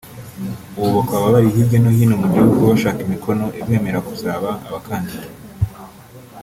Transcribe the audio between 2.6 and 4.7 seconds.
bashaka imikono ibemerera kuzaba